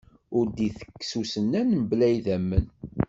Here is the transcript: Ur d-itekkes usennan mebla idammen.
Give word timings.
Ur 0.37 0.45
d-itekkes 0.55 1.11
usennan 1.21 1.69
mebla 1.79 2.07
idammen. 2.17 2.65